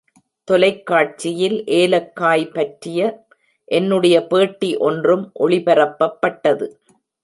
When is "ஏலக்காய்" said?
1.65-2.45